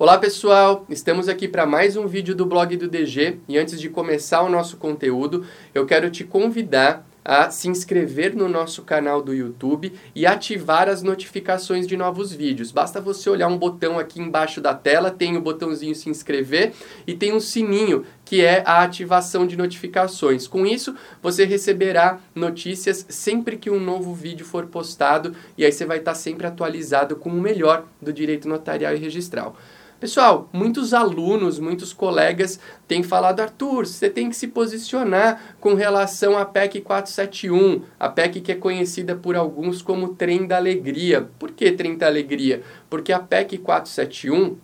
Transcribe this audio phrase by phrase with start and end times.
[0.00, 3.90] Olá pessoal, estamos aqui para mais um vídeo do blog do DG e antes de
[3.90, 9.34] começar o nosso conteúdo, eu quero te convidar a se inscrever no nosso canal do
[9.34, 12.70] YouTube e ativar as notificações de novos vídeos.
[12.70, 17.12] Basta você olhar um botão aqui embaixo da tela, tem o botãozinho se inscrever e
[17.12, 20.46] tem um sininho que é a ativação de notificações.
[20.46, 25.84] Com isso, você receberá notícias sempre que um novo vídeo for postado e aí você
[25.84, 29.56] vai estar sempre atualizado com o melhor do direito notarial e registral.
[30.00, 36.38] Pessoal, muitos alunos, muitos colegas têm falado, Arthur, você tem que se posicionar com relação
[36.38, 41.28] à PEC 471, a PEC que é conhecida por alguns como Trem da Alegria.
[41.36, 42.62] Por que Trem da Alegria?
[42.88, 44.56] Porque a PEC 471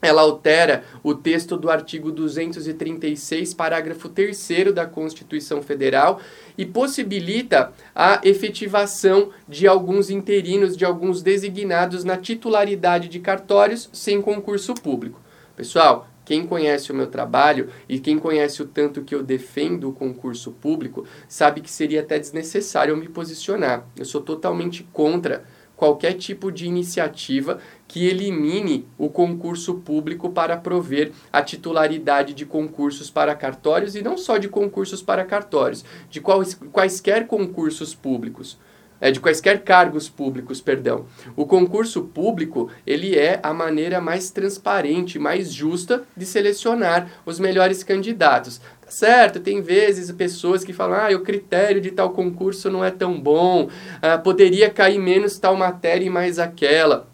[0.00, 6.20] ela altera o texto do artigo 236, parágrafo 3 da Constituição Federal
[6.56, 14.20] e possibilita a efetivação de alguns interinos, de alguns designados na titularidade de cartórios sem
[14.20, 15.20] concurso público.
[15.56, 19.92] Pessoal, quem conhece o meu trabalho e quem conhece o tanto que eu defendo o
[19.92, 23.86] concurso público sabe que seria até desnecessário eu me posicionar.
[23.96, 25.44] Eu sou totalmente contra
[25.76, 33.10] qualquer tipo de iniciativa que elimine o concurso público para prover a titularidade de concursos
[33.10, 38.58] para cartórios e não só de concursos para cartórios, de quais, quaisquer concursos públicos.
[38.98, 41.04] É, de quaisquer cargos públicos, perdão.
[41.36, 47.82] O concurso público, ele é a maneira mais transparente, mais justa de selecionar os melhores
[47.82, 48.58] candidatos.
[48.88, 53.20] Certo, tem vezes pessoas que falam, ah, o critério de tal concurso não é tão
[53.20, 53.68] bom,
[54.00, 57.08] ah, poderia cair menos tal matéria e mais aquela.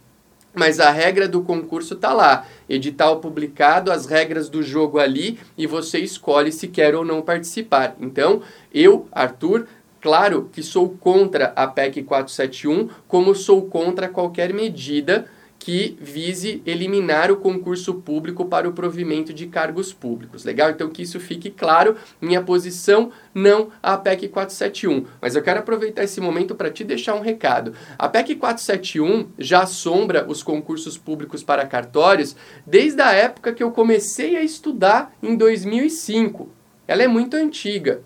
[0.55, 2.47] Mas a regra do concurso está lá.
[2.69, 7.97] Edital publicado, as regras do jogo ali e você escolhe se quer ou não participar.
[7.99, 9.67] Então, eu, Arthur,
[9.99, 15.27] claro que sou contra a PEC 471, como sou contra qualquer medida
[15.63, 20.45] que vise eliminar o concurso público para o provimento de cargos públicos.
[20.45, 20.71] Legal?
[20.71, 21.97] Então que isso fique claro.
[22.21, 25.07] Minha posição não a PEC 471.
[25.21, 27.75] Mas eu quero aproveitar esse momento para te deixar um recado.
[27.97, 32.35] A PEC 471 já assombra os concursos públicos para cartórios
[32.67, 36.51] desde a época que eu comecei a estudar em 2005.
[36.89, 38.03] Ela é muito antiga.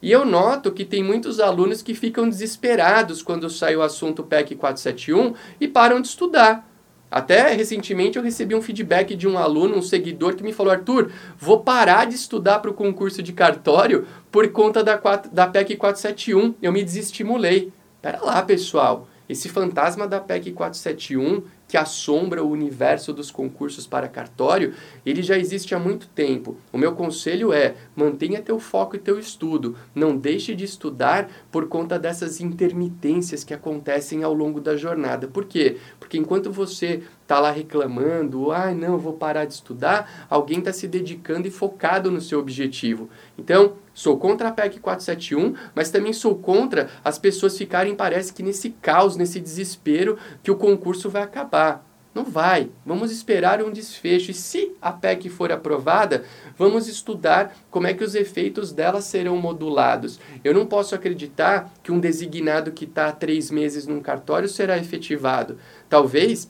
[0.00, 4.54] E eu noto que tem muitos alunos que ficam desesperados quando sai o assunto PEC
[4.54, 6.73] 471 e param de estudar.
[7.14, 11.12] Até recentemente eu recebi um feedback de um aluno, um seguidor, que me falou: Arthur,
[11.38, 16.56] vou parar de estudar para o concurso de cartório por conta da, da PEC 471.
[16.60, 17.72] Eu me desestimulei.
[18.02, 19.06] Pera lá, pessoal.
[19.28, 25.38] Esse fantasma da PEC 471 que assombra o universo dos concursos para cartório, ele já
[25.38, 26.56] existe há muito tempo.
[26.72, 29.76] O meu conselho é: mantenha teu foco e teu estudo.
[29.94, 35.26] Não deixe de estudar por conta dessas intermitências que acontecem ao longo da jornada.
[35.26, 35.78] Por quê?
[35.98, 40.72] Porque enquanto você está lá reclamando, ai ah, não, vou parar de estudar, alguém está
[40.72, 43.08] se dedicando e focado no seu objetivo.
[43.38, 48.42] Então, sou contra a PEC 471, mas também sou contra as pessoas ficarem, parece que
[48.42, 51.86] nesse caos, nesse desespero, que o concurso vai acabar.
[52.14, 52.70] Não vai.
[52.86, 54.30] Vamos esperar um desfecho.
[54.30, 56.24] E se a PEC for aprovada,
[56.56, 60.20] vamos estudar como é que os efeitos dela serão modulados.
[60.44, 64.78] Eu não posso acreditar que um designado que está há três meses num cartório será
[64.78, 65.58] efetivado.
[65.88, 66.48] Talvez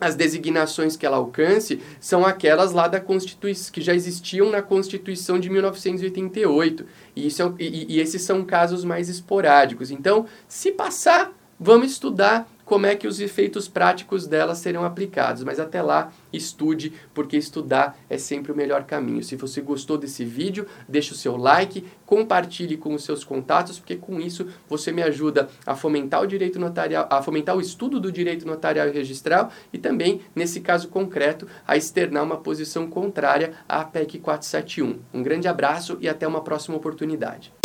[0.00, 5.38] as designações que ela alcance são aquelas lá da Constituição, que já existiam na Constituição
[5.38, 6.86] de 1988.
[7.16, 9.90] E, isso é, e, e esses são casos mais esporádicos.
[9.90, 15.42] Então, se passar, vamos estudar como é que os efeitos práticos dela serão aplicados.
[15.42, 19.24] Mas até lá, estude, porque estudar é sempre o melhor caminho.
[19.24, 23.96] Se você gostou desse vídeo, deixe o seu like, compartilhe com os seus contatos, porque
[23.96, 28.12] com isso você me ajuda a fomentar o direito notarial, a fomentar o estudo do
[28.12, 33.82] direito notarial e registral e também, nesse caso concreto, a externar uma posição contrária à
[33.82, 34.98] PEC 471.
[35.14, 37.57] Um grande abraço e até uma próxima oportunidade.